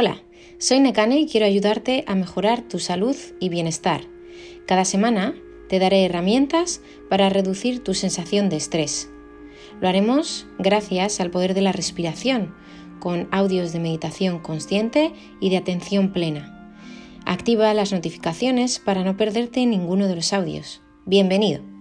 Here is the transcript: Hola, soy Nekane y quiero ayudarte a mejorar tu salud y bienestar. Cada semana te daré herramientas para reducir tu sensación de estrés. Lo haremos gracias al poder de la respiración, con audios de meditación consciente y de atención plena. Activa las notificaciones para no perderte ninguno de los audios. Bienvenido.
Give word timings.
Hola, 0.00 0.22
soy 0.58 0.78
Nekane 0.78 1.18
y 1.18 1.26
quiero 1.26 1.44
ayudarte 1.44 2.04
a 2.06 2.14
mejorar 2.14 2.62
tu 2.62 2.78
salud 2.78 3.16
y 3.40 3.48
bienestar. 3.48 4.02
Cada 4.64 4.84
semana 4.84 5.34
te 5.68 5.80
daré 5.80 6.04
herramientas 6.04 6.82
para 7.10 7.28
reducir 7.30 7.82
tu 7.82 7.94
sensación 7.94 8.48
de 8.48 8.58
estrés. 8.58 9.10
Lo 9.80 9.88
haremos 9.88 10.46
gracias 10.56 11.18
al 11.18 11.32
poder 11.32 11.52
de 11.52 11.62
la 11.62 11.72
respiración, 11.72 12.54
con 13.00 13.26
audios 13.32 13.72
de 13.72 13.80
meditación 13.80 14.38
consciente 14.38 15.14
y 15.40 15.50
de 15.50 15.56
atención 15.56 16.12
plena. 16.12 16.76
Activa 17.26 17.74
las 17.74 17.92
notificaciones 17.92 18.78
para 18.78 19.02
no 19.02 19.16
perderte 19.16 19.66
ninguno 19.66 20.06
de 20.06 20.14
los 20.14 20.32
audios. 20.32 20.80
Bienvenido. 21.06 21.77